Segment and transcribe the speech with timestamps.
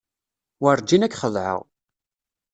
[0.61, 1.57] Werǧin ad k-xedɛeɣ.